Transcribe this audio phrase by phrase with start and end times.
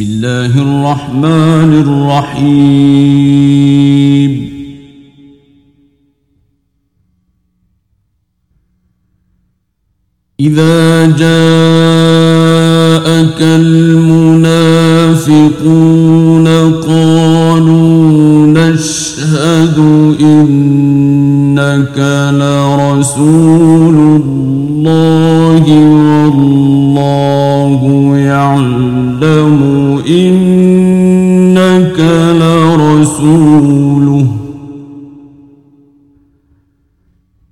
[0.00, 1.72] بسم الله الرحمن
[2.40, 3.10] الرحيم
[10.40, 11.28] إذا جاءك
[13.40, 14.88] المنافقون
[16.72, 19.78] قالوا نشهد
[20.20, 21.98] إنك
[22.32, 25.64] لرسول الله
[26.34, 27.80] والله
[28.18, 28.89] يعلم
[30.08, 32.00] إنك
[32.40, 34.26] لرسوله.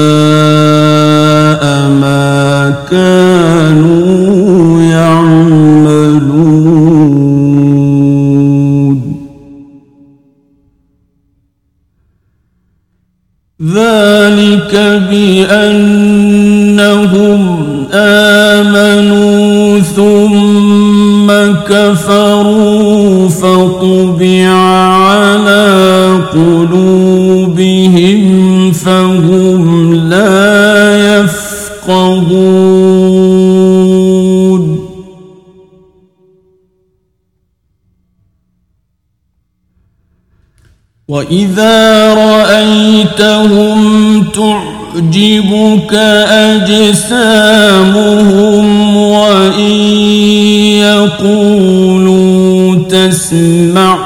[13.64, 14.76] ذلك
[15.10, 16.44] بأنهم
[17.94, 21.28] آمنوا ثم
[21.68, 26.93] كفروا فطبع على قلوبهم
[41.34, 43.80] وإذا رأيتهم
[44.24, 45.94] تعجبك
[46.54, 47.88] أجسامهم
[48.98, 49.72] وإن
[51.18, 53.98] يقولوا تسمع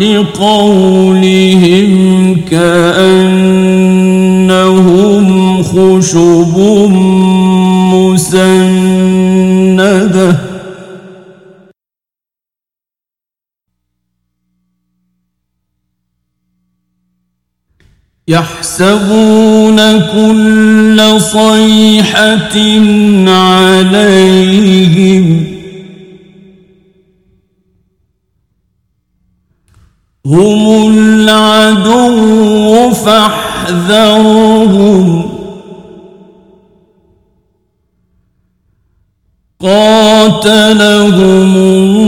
[0.00, 1.86] لقولهم
[2.50, 3.66] كأنهم
[5.62, 6.56] خشب
[18.28, 22.58] يحسبون كل صيحة
[23.30, 25.26] عليهم
[30.26, 34.26] هم العدو فاحذرهم.
[39.60, 42.05] قاتلهم الله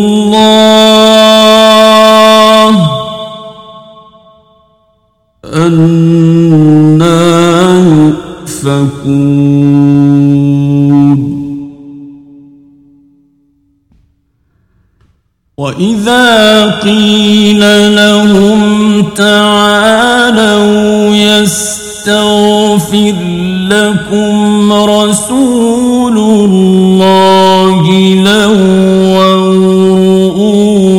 [15.58, 17.60] وإذا قيل
[17.96, 23.14] لهم تعالوا يستغفر
[23.68, 27.90] لكم رسول الله
[28.24, 29.34] لووا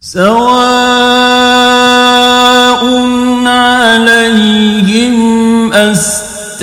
[0.00, 1.24] سواء
[3.46, 5.16] عليهم
[5.72, 6.62] أستغفرت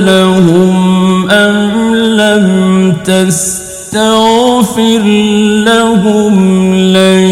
[0.00, 2.46] لهم أم لم
[3.04, 5.02] تستغفر
[5.66, 7.26] لهم لن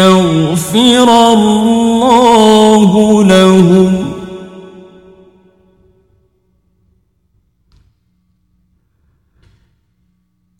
[0.00, 1.65] يغفر الله.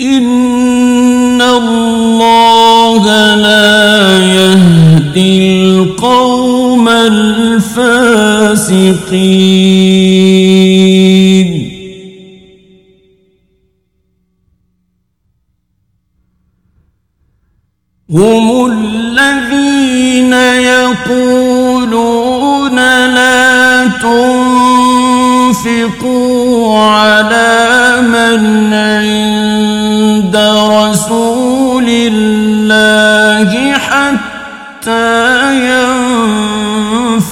[0.00, 3.04] إن الله
[3.34, 7.96] لا يهدي القوم الفاسقين
[18.10, 20.32] هم الذين
[21.12, 21.96] يقولون
[23.14, 23.86] لا
[25.46, 25.76] تنفقوا
[26.78, 28.72] على من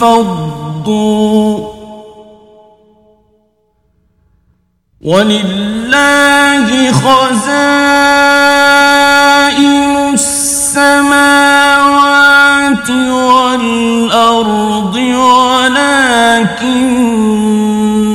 [0.04, 1.74] ينفضوا
[5.04, 7.44] ولله خزائن
[10.14, 11.30] السماوات
[12.90, 15.84] والأرض ولكن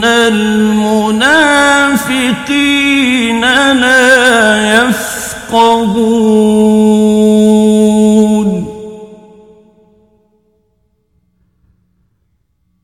[0.05, 1.31] المنافقين
[3.73, 6.08] لا يفقهون.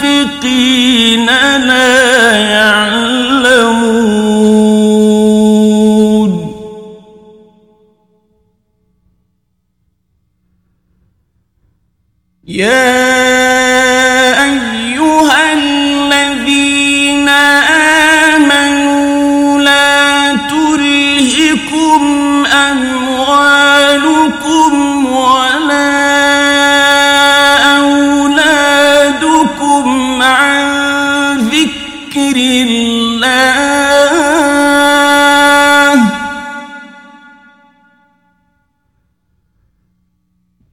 [0.00, 1.26] المنافقين
[1.66, 2.69] لا يعلمون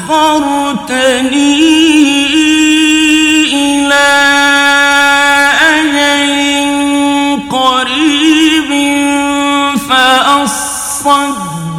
[0.08, 1.12] أخرتني
[3.52, 4.08] إلى
[5.60, 6.32] أجل
[7.50, 8.70] قريب
[9.88, 11.71] فأصدق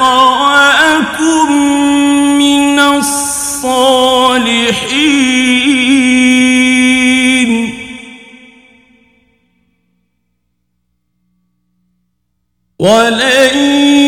[0.00, 1.52] وأكن
[2.38, 4.18] من الصالحين.
[12.78, 14.07] ولن